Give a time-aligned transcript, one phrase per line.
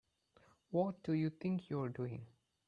[0.71, 2.25] What do you think you're doing?